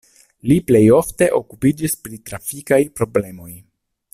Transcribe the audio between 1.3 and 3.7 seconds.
okupiĝis pri trafikaj problemoj.